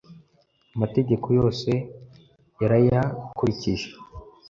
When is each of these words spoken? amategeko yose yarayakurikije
amategeko 0.75 1.27
yose 1.39 1.69
yarayakurikije 2.61 3.89